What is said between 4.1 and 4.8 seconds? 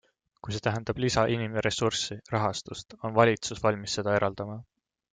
eraldama.